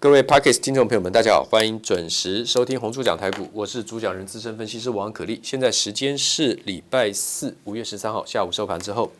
[0.00, 5.40] 各位 Podcast 听众朋友们，大家好，欢迎准时收听红猪讲台股，我是主讲人资深分析师王可立。
[5.42, 9.10] 现在时间是礼拜四五月十三号下午收盘之后，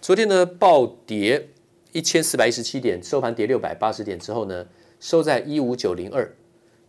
[0.00, 1.50] 昨天呢暴跌
[1.92, 4.66] 一千四百一十七点，收盘跌六百八十点之后呢，
[4.98, 6.34] 收在一五九零二。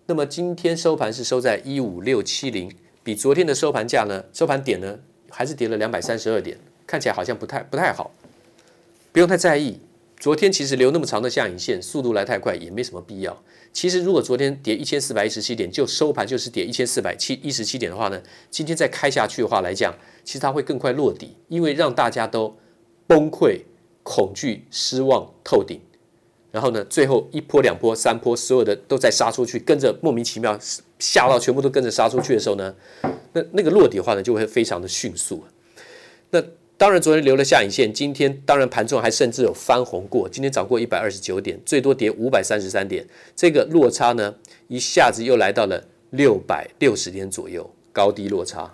[0.08, 4.98] 那么今天收盘是收在一五六七零，比昨天的收盘价呢，收盘点呢
[5.30, 6.58] 还是跌了两百三十二点，
[6.88, 8.10] 看起来好像不太不太好，
[9.12, 9.80] 不用太在意。
[10.22, 13.42] 昨天其实留那么长的下影线，速度来太快也没什么必要。
[13.74, 18.22] 其实如果昨天跌一千四百一十七点，就收盘就是跌一千四百七一十七点的话呢，
[18.52, 19.92] 今天再开下去的话来讲，
[20.24, 22.56] 其实它会更快落底，因为让大家都
[23.08, 23.62] 崩溃、
[24.04, 25.82] 恐惧、失望透顶，
[26.52, 30.56] 然后呢，最后一波、两波、三波，所有的都在杀出去，跟着莫名其妙
[31.00, 32.76] 吓到全部都跟着杀出去的时候呢，
[33.34, 35.44] 那那个落底的话呢，就会非常的迅速。
[36.30, 36.44] 那。
[36.82, 40.28] 当然，昨天留了下影线，今天当然盘中还甚至有翻红过。
[40.28, 44.34] 今天涨过一百二十九点，最多跌五百三十三点，这个落差呢，
[44.68, 48.74] 一下子又来到了六百六十点左右，高低落差。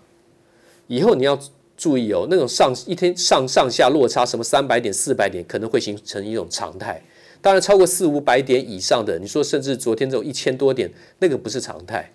[0.87, 1.37] 以后你要
[1.75, 7.03] 注意哦，那种上一天上上下落差，什么三百点、四百点，可能会形成一种常态。
[7.41, 12.09] 当然，超过四五百点以上的，你说甚至昨天这种一千多点，那个不是常态。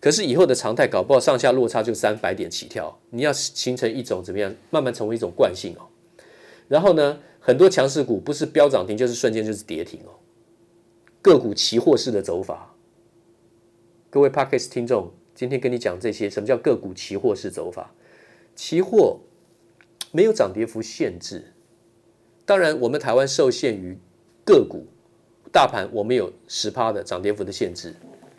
[0.00, 2.98] 可是以后的常态，搞不好上下落差就三百点起跳。
[3.10, 5.88] 你要形成一种怎么样，慢慢成为一种惯性哦。
[6.68, 10.20] 然后呢，很多强势股不是飙涨停，就是瞬间就是跌停哦。
[11.22, 12.74] 个股期货式的走法，
[14.10, 17.92] 各位 Podcast 听众，今天跟你讲这些，什么叫个股期货式走法？
[18.54, 19.20] 期货
[20.12, 21.52] 没有涨跌幅限制，
[22.44, 23.98] 当然我们台湾受限于
[24.44, 24.86] 个股
[25.50, 27.94] 大盘，我们有十趴的涨跌幅的限制。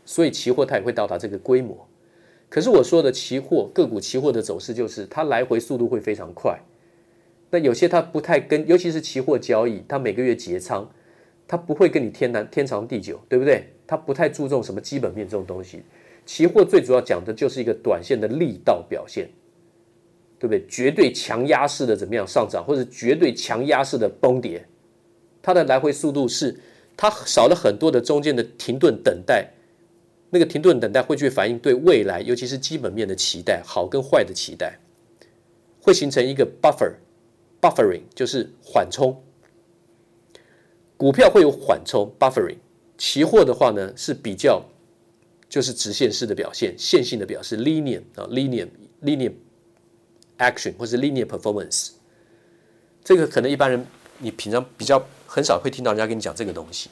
[0.07, 1.85] 所以期货它也会到达这个规模，
[2.47, 6.57] 可是我说的期货个股期货的走势就是它来回速度会非常快。
[7.49, 10.89] 那有些它不太跟，尤其是期货交易，它每个月结仓，
[11.45, 13.65] 它不会跟你天南天长地久，对不对？
[13.85, 15.83] 它不太注重什么基本面这种东西。
[16.25, 19.29] 期货最主要讲的就是一个短线的力道表现，
[20.39, 20.65] 对不对？
[20.67, 24.65] 绝对强压式的怎么样上涨，或者绝对强压式的崩跌，
[25.41, 26.57] 它的来回速度是
[26.95, 29.51] 它少了很多的中间的停顿等待。
[30.29, 34.77] 那个停顿等待会去反映对未来，尤其是基本面的期待，好跟坏的期待，
[35.81, 39.23] 会形成一个 buffer，buffering 就是缓冲。
[40.97, 42.57] 股票会有缓冲 buffering，
[42.97, 44.65] 期货的话呢是比较
[45.47, 48.67] 就是直线式的表现，线性的表示 linear 啊 linear
[49.03, 49.31] linear
[50.39, 51.91] action 或是 linear performance。
[53.03, 53.85] 这个可能一般人
[54.17, 56.89] 你平常比较很少会听到人家跟你讲这个东西。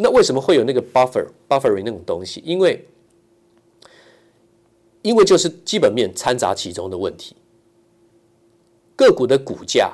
[0.00, 2.40] 那为什么会有那个 buffer buffering 那种东西？
[2.44, 2.86] 因为，
[5.02, 7.34] 因为就是基本面掺杂其中的问题。
[8.94, 9.92] 个股的股价，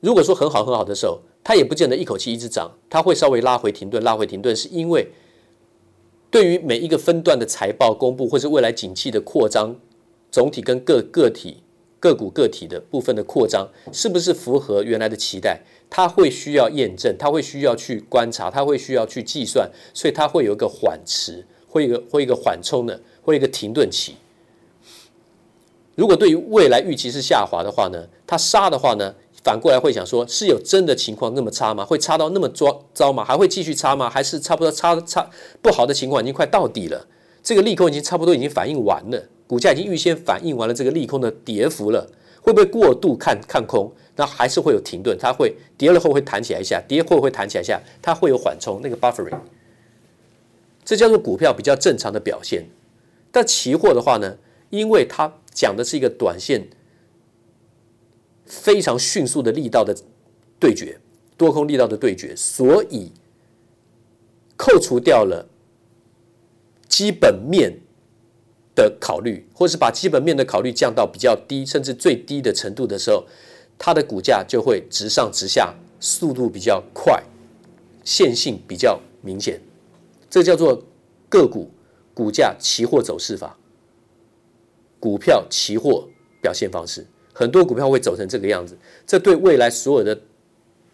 [0.00, 5.12] 如果说很好很好的时候，它也不见得一口气一直涨，它会稍微拉回停顿，拉回停顿，是因为
[6.28, 9.76] 对于每一个分段的财报公布，或是未来景气的扩张，
[10.32, 11.62] 总体跟个个体。
[11.98, 15.60] 个股个体的部分的扩张是不是符合原来的期待？
[15.88, 24.16] 它会需要验证，它会需要去观察，它会需要去计算，所以它会有一个缓持，会有一个会一个缓冲的，会有一个停顿期。
[25.94, 31.84] 如果对于未来预期是下滑的话呢，它杀的话呢，反过来会想说，是有真的情况那么差吗？
[31.84, 33.24] 会差到那么糟糟吗？
[33.24, 34.10] 还会继续差吗？
[34.10, 35.30] 还是差不多差差
[35.62, 37.06] 不好的情况已经快到底了？
[37.42, 39.22] 这个利空已经差不多已经反应完了。
[39.46, 42.10] 股价已经预先反映完了这个利空的跌幅了，
[42.42, 43.92] 会不会过度看看空？
[44.16, 49.38] 那还是会有停顿，它会跌了后会弹起来一下，跌后会弹起来一下，它会有缓冲，那个 buffering，
[50.84, 52.64] 这叫做股票比较正常的表现。
[53.30, 54.38] 但期货的话呢，
[54.70, 56.66] 因为它讲的是一个短线
[58.46, 59.94] 非常迅速的力道的
[60.58, 60.98] 对决，
[61.36, 63.12] 多空力道的对决，所以
[64.56, 65.46] 扣除掉了
[66.88, 67.80] 基本面。
[68.76, 73.24] 的考虑，或是把基本面的考虑降到比较低，甚至最低的程度的时候，
[73.76, 77.24] 它的股价就会直上直下，速度比较快，
[78.04, 79.60] 线性比较明显。
[80.28, 80.84] 这叫做
[81.28, 81.70] 个股
[82.12, 83.58] 股价期货走势法，
[85.00, 86.06] 股票期货
[86.42, 88.76] 表现方式，很多股票会走成这个样子。
[89.06, 90.20] 这对未来所有的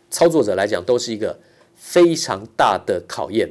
[0.09, 1.37] 操作者来讲，都是一个
[1.75, 3.51] 非常大的考验。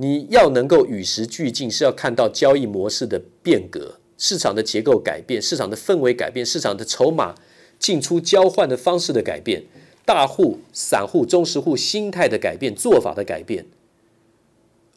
[0.00, 7.34] 你要能够与时俱进，是要看到交易模式的变革、市场的结构改变、市场的氛围改变、市场的筹码
[7.80, 9.64] 进出交换的方式的改变、
[10.04, 13.66] 大户、散户、中实户心态的改变、做法的改变，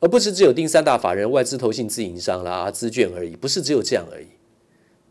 [0.01, 4.27] 而不是只有盯三大法人、外资、投信、自营商啦、资券而已，不是只有这样而已。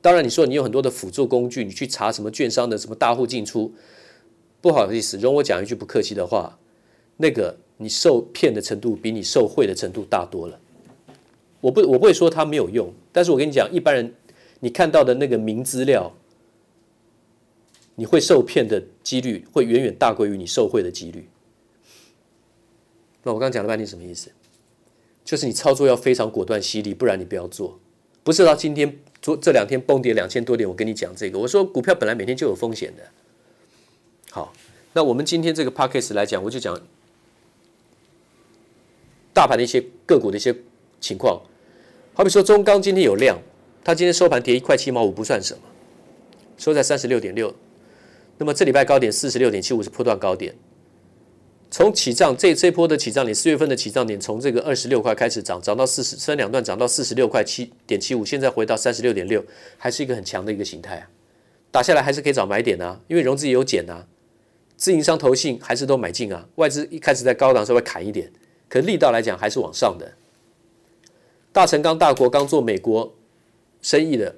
[0.00, 3.74] 当然，你说你有很多的辅助工具，你去查什么券商的什么大户进出，
[4.60, 6.60] 不好意思，容我讲一句不客气的话，
[7.16, 7.56] 那个。
[7.82, 10.60] 你受骗的程度比你受贿的程度大多了。
[11.62, 14.14] 我不我不会说它没有用，但是我跟你讲，一般人
[14.60, 16.12] 你看到的那个明资料，
[17.94, 21.26] 你会受骗的几率会远远大过于你受贿的几率。
[23.22, 24.30] 那我刚刚讲了半天什么意思？
[25.24, 27.80] 就是你操作要非常果断犀利，不然你不要做。
[28.22, 33.02] 不是到今天昨这两天崩跌两千多点，我跟你讲这个，我说股票本来每天就有风险的。
[34.30, 34.52] 好，
[34.92, 36.78] 那我们今天这个 podcast 来讲，我就讲
[39.40, 40.54] 大盘的一些个股的一些
[41.00, 41.40] 情况。
[42.12, 43.38] 好比说中钢今天有量，
[43.82, 45.60] 它今天收盘跌一块七毛五不算什么，
[46.58, 47.54] 收在三十六点六。
[48.36, 50.54] 那么这礼拜高点四十六点七五是波段高点。
[51.70, 59.42] 从起涨这这波的起涨点，四月份的起涨点，从这个二十六块开始涨，涨到四十，分两段涨到四十六块七点七五，现在回到三十六点六，
[59.78, 61.08] 还是一个很强的一个形态啊。
[61.70, 64.06] 打下来还是可以找买点啊，因为融资也有减啊，
[64.76, 68.30] 自营商投信还是都买进啊，外资一开始在高档稍微砍一点，
[68.70, 70.12] 可力道来讲还是往上的。
[71.52, 73.12] 大成钢、大国刚做美国
[73.82, 74.36] 生意的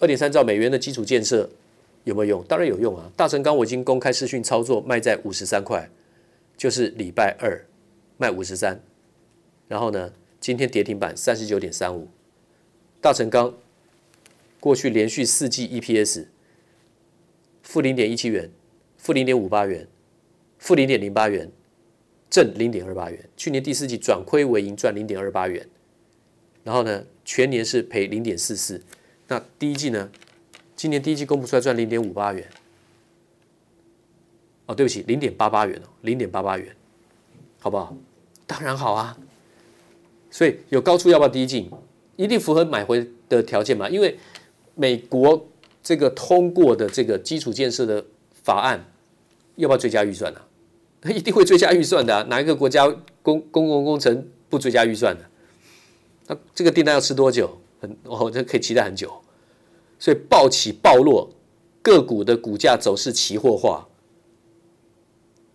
[0.00, 1.48] 二点三兆美元的基础建设
[2.04, 2.44] 有没有用？
[2.44, 3.10] 当然有用啊。
[3.16, 5.88] 大成钢我已经公开视讯操作，卖在五十三块。
[6.56, 7.66] 就是礼拜二
[8.16, 8.80] 卖五十三，
[9.68, 10.10] 然后呢，
[10.40, 12.08] 今天跌停板三十九点三五。
[12.98, 13.52] 大成钢
[14.58, 16.24] 过去连续四季 EPS
[17.62, 18.50] 负零点一七元，
[18.96, 19.86] 负零点五八元，
[20.58, 21.52] 负零点零八元，
[22.28, 23.28] 正零点二八元。
[23.36, 25.66] 去年第四季转亏为盈，赚零点二八元。
[26.64, 28.82] 然后呢，全年是赔零点四四。
[29.28, 30.10] 那第一季呢？
[30.74, 32.46] 今年第一季公布出来赚零点五八元。
[34.66, 36.74] 哦，对不起，零点八八元哦，零点八八元，
[37.60, 37.96] 好不好？
[38.46, 39.16] 当然好啊。
[40.30, 41.70] 所以有高出要不要低进？
[42.16, 43.88] 一定符合买回的条件嘛？
[43.88, 44.18] 因为
[44.74, 45.48] 美国
[45.82, 48.04] 这个通过的这个基础建设的
[48.42, 48.84] 法案，
[49.54, 50.45] 要不要追加预算呢、啊？
[51.06, 52.22] 他一定会追加预算的、啊。
[52.28, 52.84] 哪一个国家
[53.22, 55.24] 公公共工程不追加预算的？
[56.26, 57.56] 那这个订单要吃多久？
[57.80, 59.12] 很哦，这可以期待很久。
[59.98, 61.30] 所以暴起暴落，
[61.80, 63.86] 个股的股价走势期货化。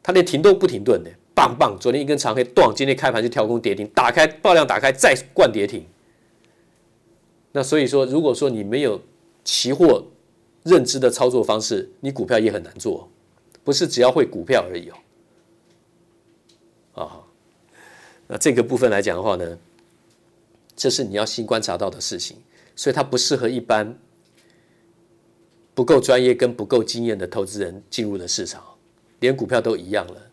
[0.01, 1.77] 它连停都不停顿的，棒棒！
[1.79, 5.85] 昨天一根长黑，断，今天开盘就跳空跌停，打开爆量打开再灌跌停。
[7.51, 9.01] 那所以说，如果说你没有
[9.43, 10.05] 期货
[10.63, 13.09] 认知的操作方式，你股票也很难做，
[13.63, 14.95] 不是只要会股票而已哦。
[16.93, 17.23] 啊，
[18.31, 19.57] 那这个部分来讲的话呢，
[20.73, 22.37] 这是你要新观察到的事情，
[22.77, 23.99] 所以它不适合一般
[25.73, 28.63] 不够专业跟不够经验的投资人进入的市场。
[29.19, 30.31] 连股票都一样了，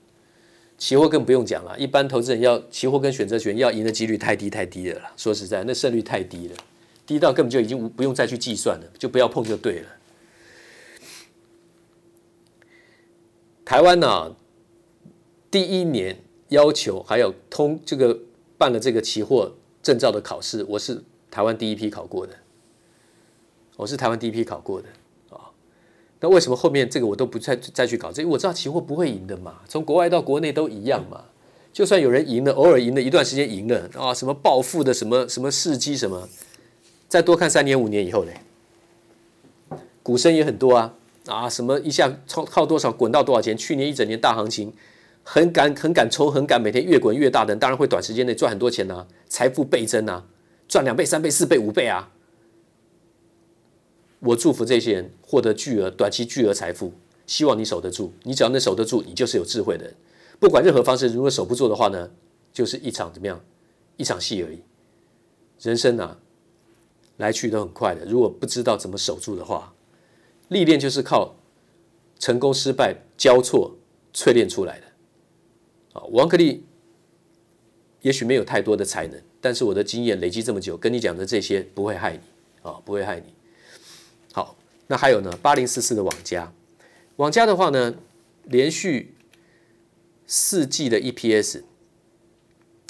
[0.79, 1.77] 期货更不用讲了。
[1.77, 5.12] 一般投资人要期货跟选择权要赢的几率太低太低了啦。
[5.17, 6.56] 说实在，那胜率太低了，
[7.05, 9.89] 低到根本就已经不用再去计算了，就不要碰就对了。
[13.65, 14.37] 台湾呢、啊，
[15.50, 16.17] 第一年
[16.49, 18.19] 要求还有通这个
[18.56, 19.53] 办了这个期货
[19.83, 22.35] 证照的考试，我是台湾第一批考过的，
[23.77, 24.89] 我是台湾第一批考过的
[25.31, 25.50] 啊。
[26.21, 28.11] 那为什么后面这个我都不再再去搞？
[28.11, 31.25] 这因为我知道期货不会赢的嘛，从国外到国内都一样嘛。
[31.71, 36.29] 就算有人赢了，偶尔赢了一段时间赢了啊，什么暴富的什么什么事迹什么，
[37.09, 38.41] 再多看三年五年以后嘞，
[40.03, 40.95] 股神也很多啊
[41.27, 43.56] 啊，什么一下靠靠多少滚到多少钱？
[43.56, 44.73] 去年一整年大行情，
[45.30, 50.26] 很敢很敢冲，很敢每天越滚越大的人，当然会短时间内赚很多钱呐、财富倍增啊，
[50.66, 52.11] 赚两倍、三倍、四倍、五倍啊。
[54.20, 56.94] 我祝福这些人获得巨额、短期巨额财富，
[57.26, 58.11] 希望你守得住。
[58.23, 59.94] 你只要能守得住，你就是有智慧的人。
[60.40, 62.08] 不管任何方式，如果守不住的话呢，
[62.50, 63.38] 就是一场怎么样？
[63.99, 64.62] 一场戏而已。
[65.61, 66.18] 人生啊，
[67.18, 68.06] 来去都很快的。
[68.06, 69.75] 如果不知道怎么守住的话，
[70.49, 71.37] 历练就是靠
[72.18, 73.76] 成功、失败交错
[74.14, 74.88] 淬炼出来的。
[76.12, 76.64] 王可立
[78.02, 82.21] 也许没有太多的才能，但是我的经验累积这么久，跟你讲的这些不会害你
[82.62, 83.35] 啊，不会害你。
[84.33, 85.37] 好那还有呢？
[85.43, 86.52] 八零四四的网家，
[87.17, 87.95] 网家的话呢，
[88.45, 89.14] 连续
[90.26, 91.62] 四季的 EPS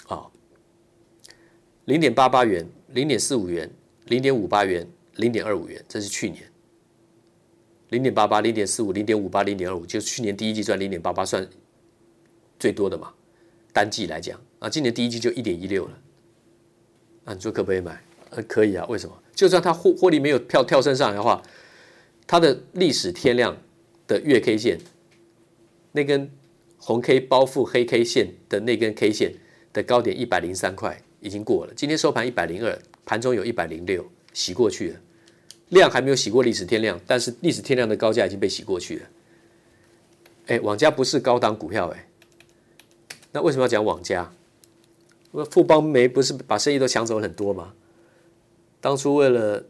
[0.08, 0.30] 啊，
[1.86, 3.70] 零点八八元、零点四五元、
[4.06, 4.86] 零点五八元、
[5.16, 6.50] 零点二五元，这是去年
[7.88, 11.48] 零点八八、零点四五、零点五八、零点二五，就是去年第一季赚零点八八算
[12.58, 13.12] 最多的嘛，
[13.72, 15.98] 单季来讲啊，今年第一季就一点一六了，
[17.24, 18.02] 啊，你说可不可以买？
[18.30, 19.16] 呃，可以啊，为什么？
[19.34, 21.42] 就算它获获利没有跳跳升上来的话。
[22.30, 23.56] 它的历史天量
[24.06, 24.78] 的月 K 线，
[25.92, 26.30] 那根
[26.76, 29.32] 红 K 包覆黑 K 线的那根 K 线
[29.72, 35.00] 的高点一百零三块已经过了，今天收盘一百零二，盘中有一百零六，洗过去了，
[35.70, 39.06] 量还没有洗过历史天量，但是历史天量的高价已经被洗过去了。
[40.48, 42.07] 哎，网家不是高档股票哎，
[43.38, 44.32] 那为什么要讲网家？
[45.48, 47.72] 富邦媒不是把生意都抢走了很多吗？
[48.80, 49.64] 当初为了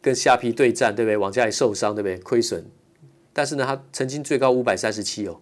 [0.00, 1.16] 跟虾皮对战，对不对？
[1.16, 2.16] 网家也受伤，对不对？
[2.20, 2.64] 亏损。
[3.32, 5.40] 但是呢，它曾经最高五百三十七哦，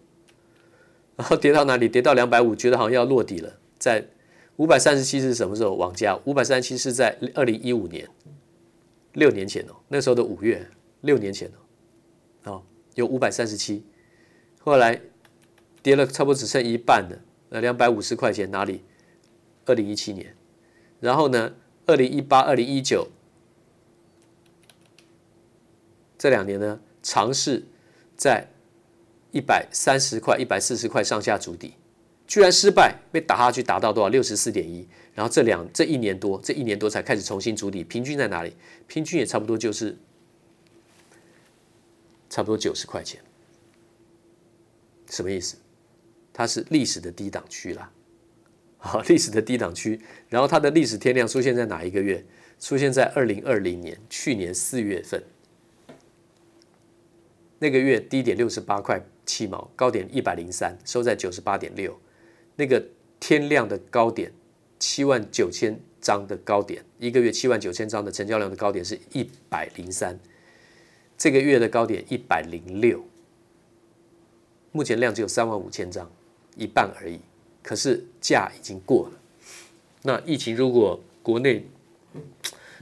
[1.16, 1.90] 然后跌到哪里？
[1.90, 3.59] 跌到两百五，觉得好像要落底了。
[3.78, 4.07] 在
[4.57, 5.75] 五百三十七是什么时候？
[5.75, 8.09] 网家五百三十七是在二零一五年，
[9.12, 10.66] 六年前哦，那时候的五月，
[11.02, 11.50] 六年前
[12.45, 12.62] 哦，哦，
[12.95, 13.85] 有五百三十七，
[14.61, 14.99] 后来
[15.83, 17.19] 跌了差不多只剩一半了，
[17.50, 18.83] 呃，两百五十块钱哪里？
[19.65, 20.37] 二零一七年，
[21.00, 21.55] 然后呢，
[21.87, 23.09] 二零一八、二零一九
[26.17, 27.65] 这两年呢，尝试
[28.17, 28.49] 在
[29.33, 31.75] 一百三十块、一百四十块上下筑底，
[32.29, 34.09] 居然失败，被打下去，打到多少？
[34.09, 34.87] 六十四点一。
[35.15, 38.55] 然后这两这一年多，这一年多才开始重新筑底，平均在哪里？
[38.87, 39.97] 平均也差不多就是
[42.31, 43.21] 差不多九十块钱。
[45.11, 45.57] 什么意思？
[46.37, 47.90] 它是历史的低档区了。
[48.76, 52.23] 好，历史的低档区，然后它的历史天量出现在哪一个月？
[52.61, 55.23] 出现在二零二零年，去年四月份，
[57.59, 61.99] 那个月低点六十八块七毛，高点一百零三，收在九十八点六，
[62.57, 62.87] 那个
[63.19, 64.31] 天量的高点
[64.78, 70.21] 七万九千张的高点，一个月七万九千张的成交量的高点是一百零三，
[71.16, 73.02] 这个月的高点一百零六，
[74.73, 76.11] 目前量只有三万五千张，
[76.57, 77.21] 一半而已。
[77.63, 79.13] 可是价已经过了，
[80.03, 81.67] 那疫情如果国内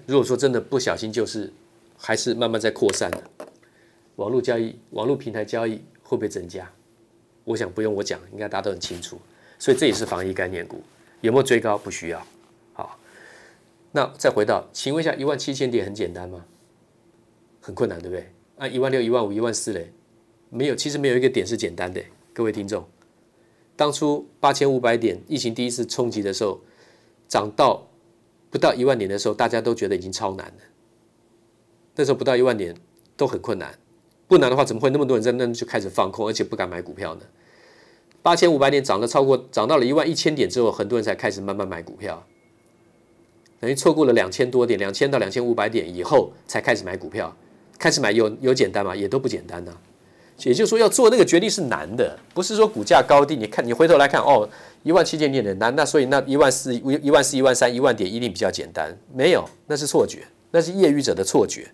[0.07, 1.51] 如果说真的不小心，就是
[1.97, 3.25] 还是慢慢在扩散的，
[4.17, 6.71] 网络交易、网络平台交易会不会增加？
[7.45, 9.19] 我想不用我讲，应该大家都很清楚。
[9.59, 10.83] 所以这也是防疫概念股，
[11.23, 11.79] 有没有追高？
[11.79, 12.27] 不需要。
[12.75, 12.99] 好，
[13.93, 16.45] 那再回到，请问一下，一万七千点很简单吗？
[17.61, 18.31] 很困难，对不对？
[18.59, 19.91] 啊，一万六、一万五、一万四嘞，
[20.51, 22.03] 没有，其实没有一个点是简单的，
[22.35, 22.87] 各位听众。
[23.77, 26.61] 当初八千五百点疫情第一次冲击的时候，
[27.29, 27.87] 涨到
[28.51, 30.63] 不到一万点的时候，大家都觉得已经超难了。
[31.97, 32.75] 那时候不到一万点
[33.17, 33.77] 都很困难，
[34.29, 37.23] 不难的话，怎么会那么多人在那就开始放空，而且不敢买股票呢？
[38.23, 42.27] 八千五百点涨了超过涨到了一万一千点之后，很多人才开始慢慢买股票，
[43.61, 47.37] 等于错过了两千多点，两千到两千五百点以后才开始买股票，
[47.79, 48.95] 开始买有有简单吗？
[48.95, 49.94] 也都不简单呢、啊。
[50.43, 53.37] 也就是说，要做那个决定是难的，不是说股价高低。
[53.37, 54.49] 你看，你回头来看，哦，
[54.83, 58.99] 一万七千点的难，那所以那一万四、一万四、一万三、一万点一定比较简单？
[59.13, 61.71] 没有，那是错觉，那是业余者的错觉。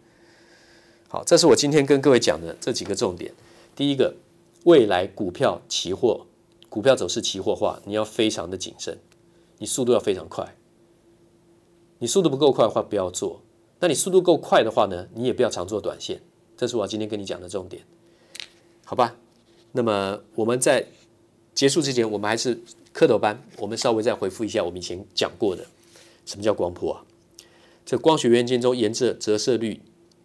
[1.09, 3.33] 好，这是我今天跟各位讲的这几个重点。
[3.75, 4.15] 第一个，
[4.65, 6.27] 未来股票期货、
[6.69, 8.99] 股票走势期货化，你要非常的谨慎，
[9.59, 10.55] 你速度要非常快。
[11.99, 13.41] 你速度不够快的话，不要做；
[13.81, 16.21] 那你速度够快的话呢，你也不要常做短线。
[16.57, 17.83] 这是我今天跟你讲的重点。
[18.91, 19.17] 好吧，
[19.71, 20.85] 那么我们在
[21.55, 22.57] 结束之前，我们还是
[22.93, 25.65] 蝌蚪班，我们稍微再回复一下我们以前讲过的，
[26.27, 27.05] 什么叫光波啊？
[27.87, 29.81] 这光学元件中沿着折射率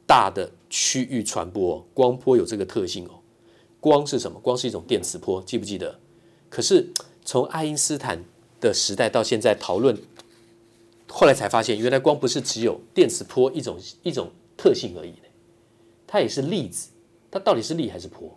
[0.08, 3.20] 大的区域传播，光波有这个特性哦。
[3.80, 4.40] 光是什么？
[4.40, 6.00] 光是一种电磁波，记不记得？
[6.50, 6.90] 可是
[7.24, 8.24] 从爱因斯坦
[8.60, 9.96] 的时代到现在讨论，
[11.08, 15.14] 后来才发现，原来光不是只有电磁波一种一种特性而已，
[16.08, 16.90] 它也是粒子，
[17.30, 18.36] 它到底是粒还是波？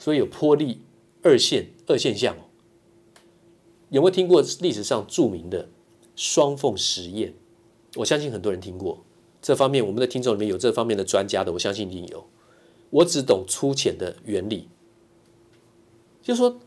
[0.00, 0.80] 所以有波粒
[1.22, 2.34] 二现二现象，
[3.90, 5.68] 有没有听过历史上著名的
[6.16, 7.34] 双缝实验？
[7.96, 9.04] 我相信很多人听过
[9.42, 12.26] 这方面，我们的听众里面有这方面的专家的，我相信一定有。
[12.88, 14.68] 我只懂粗浅的原理，
[16.22, 16.58] 就说，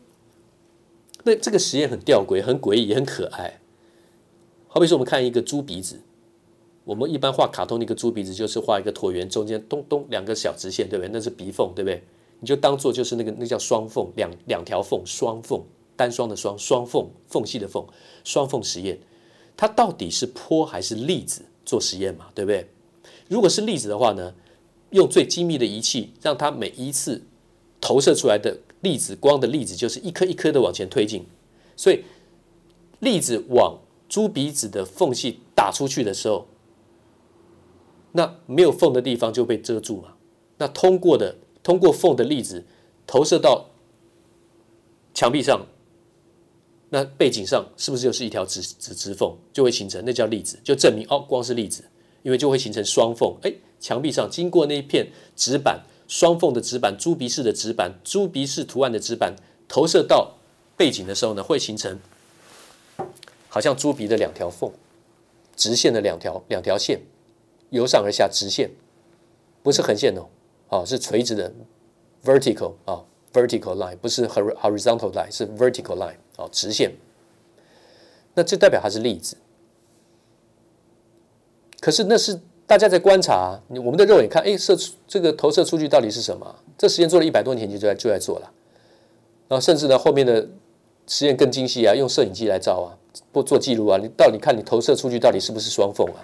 [1.24, 3.60] 那这个实验很吊诡、很诡异、也很可爱。
[4.68, 6.00] 好比说，我们看一个猪鼻子，
[6.84, 11.10] 我们一般画卡通的一个猪鼻子，就是画一个椭圆，中间咚咚两个小直线，对不对？
[11.12, 12.02] 那是鼻缝，对不对？
[12.44, 15.64] 你就当做就是那个那叫双缝，两两条缝，双缝，
[15.96, 17.82] 单双的双，双缝，缝隙的缝，
[18.22, 18.98] 双缝实验，
[19.56, 22.26] 它到底是波还是粒子做实验嘛？
[22.34, 22.68] 对不对？
[23.30, 24.34] 如果是粒子的话呢，
[24.90, 27.22] 用最精密的仪器，让它每一次
[27.80, 31.24] 投射出来的粒子光的粒子就是一颗一颗的往前推进，
[31.74, 32.04] 所以
[32.98, 36.46] 粒子往猪鼻子的缝隙打出去的时候，
[38.12, 40.16] 那没有缝的地方就被遮住嘛，
[40.58, 41.36] 那通过的。
[41.64, 42.64] 通过缝的粒子
[43.06, 43.70] 投射到
[45.14, 45.66] 墙壁上，
[46.90, 51.84] 那背景上是不是就是一条直直直缝，就会形成，那叫粒子，就证明哦，光是粒子，
[52.22, 53.34] 因为就会形成双缝。
[53.42, 59.34] 哎，墙壁上经过那一片纸板，双缝的纸板，猪鼻式的纸板，猪鼻式图案的纸板
[59.66, 60.34] 投射到
[60.76, 61.98] 背景的时候呢，会形成
[63.48, 64.70] 好像猪鼻的两条缝，
[65.56, 67.00] 直线的两条两条线，
[67.70, 68.70] 由上而下直线，
[69.62, 70.28] 不是横线哦。
[70.74, 71.52] 啊，是垂直的
[72.24, 73.00] ，vertical 啊
[73.32, 76.92] ，vertical line，不是 horizontal line，是 vertical line，哦，直线。
[78.34, 79.36] 那这代表它是粒子。
[81.80, 86.56] 可是那是大家在观察，我们的肉眼看，哎，射出这个投射出去到底是什么？
[86.76, 88.50] 这实验做了一百多年前就在就在做了，
[89.46, 90.48] 然后甚至呢后面的
[91.06, 92.98] 实验更精细啊，用摄影机来照啊，
[93.30, 96.18] 不做记录啊，你到底看你投射出去到底是不是双缝啊？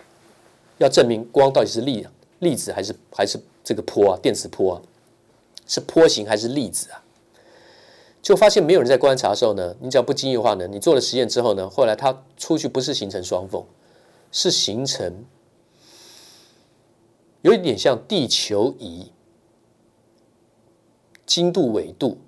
[0.79, 2.03] 要证明光到底是粒
[2.41, 4.83] 粒子还是还是这个坡啊，电磁波啊，
[5.67, 7.03] 是坡形还是粒子啊？
[8.21, 13.65] 就发现没有人在观察的时候呢，你只要不经意的话呢，你做了实验之后呢，后来它出去不是形成双缝，
[14.31, 15.25] 是形成。
[17.41, 19.11] 有一点像地球仪
[21.25, 22.19] 经度纬度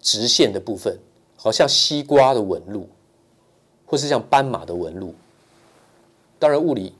[0.00, 0.98] 直线的部分，
[1.36, 2.88] 好像西瓜的纹路，
[3.86, 5.14] 或是像斑马的纹路。
[6.40, 6.92] 当然，物理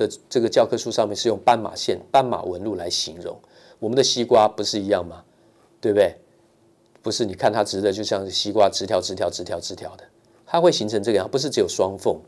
[0.00, 3.38] 的这个教科书上面是用斑马线、斑马纹路来形容。
[3.78, 5.22] 我们的西瓜不是一样吗？
[5.80, 6.14] 对不对？
[7.02, 10.04] 不是，你看它直的，就像西瓜直条、直条、直条、直条的，
[10.46, 12.18] 它会形成这个样，不是只有双缝，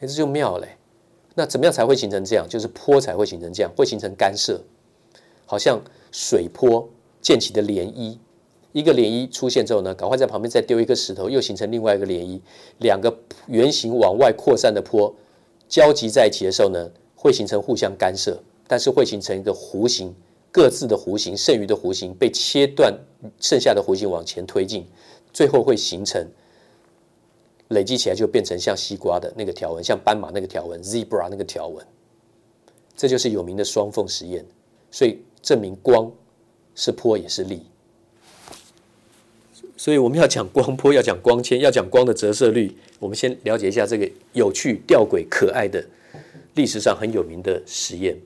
[0.00, 0.76] 哎，这就妙嘞。
[1.34, 2.46] 那怎么样才会形成这样？
[2.48, 4.60] 就是坡才会形成这样，会形成干涉，
[5.44, 5.80] 好像
[6.12, 6.88] 水波
[7.20, 8.18] 溅起的涟漪。
[8.72, 12.40] 一个涟漪出现之后呢，赶快在旁边再丢一个石头，又形成另外一个涟漪。
[12.78, 15.12] 两个圆形往外扩散的坡
[15.68, 20.14] 交集在一起的时候呢，会形成互相干涉，但是会形成一个弧形，
[20.52, 22.96] 各自的弧形，剩余的弧形被切断，
[23.40, 24.86] 剩下的弧形往前推进，
[25.32, 26.26] 最后会形成。
[27.70, 31.84] 累积起来就变成像西瓜的那个条纹，像斑马那个条纹，zebra 那个条纹，
[32.96, 34.46] 这就是有名的双缝实验。
[34.92, 36.08] 所以证明光
[36.76, 37.66] 是波也是粒。
[39.76, 45.84] 所以我们要讲光波，要讲光纤，要讲光的折射率，我们先了解一下这个有趣、吊诡、可爱的
[46.54, 48.16] 历史上很有名的实验。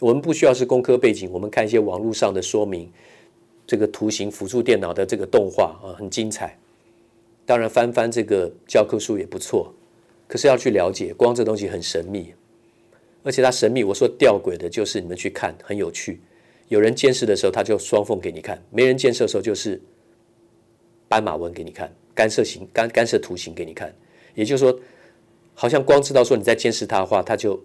[0.00, 2.90] 我们不需要是工科背景，我们看一些网络上的说明，
[3.66, 6.58] 这个图形辅助电脑的这个动画啊，很精彩。
[7.46, 9.72] 当然，翻翻这个教科书也不错，
[10.26, 12.32] 可是要去了解光这东西很神秘，
[13.22, 13.84] 而且它神秘。
[13.84, 16.20] 我说吊诡的，就是你们去看很有趣。
[16.68, 19.78] 有人监视的时候，他就双缝给你看；没人监视的时候，就是
[21.08, 23.94] 斑马纹给你看，干涉形干干涉图形给你看。
[24.34, 24.80] 也就是说，
[25.54, 27.62] 好像光知道说你在监视他的话，他就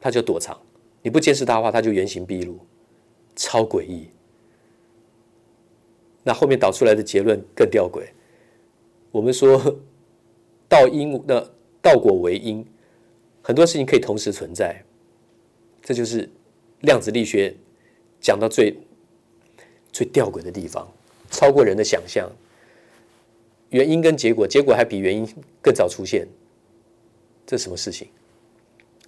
[0.00, 0.56] 他就躲藏；
[1.02, 2.58] 你不监视他的话，他就原形毕露，
[3.36, 4.08] 超诡异。
[6.24, 8.04] 那后面导出来的结论更吊诡。
[9.10, 9.60] 我们说
[10.68, 12.66] 道因的道果为因，
[13.42, 14.82] 很多事情可以同时存在，
[15.82, 16.28] 这就是
[16.80, 17.54] 量子力学
[18.20, 18.76] 讲到最
[19.92, 20.90] 最吊诡的地方，
[21.30, 22.30] 超过人的想象。
[23.72, 25.26] 原因跟结果，结果还比原因
[25.62, 26.26] 更早出现，
[27.46, 28.06] 这什么事情？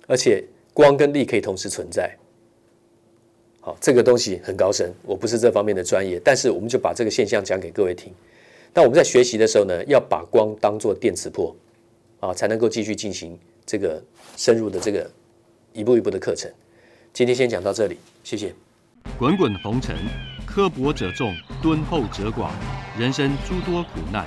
[0.07, 2.14] 而且光跟力可以同时存在。
[3.61, 8.12] 好，这个东西很高深，我不是这方面的专业，但是我们就把这个现象讲给各位听。
[8.74, 11.55] 那我们在学习的时候呢，要把光当作电磁波，
[12.20, 14.03] 啊，才能够继续进行这个
[14.37, 15.11] 深入的这个
[15.72, 16.50] 一步一步的课程。
[17.12, 18.55] 今天先讲到这里，谢谢。
[19.18, 19.94] 滚滚红尘，
[20.46, 22.50] 刻薄者众，敦厚者寡；
[22.98, 24.27] 人生诸多苦难，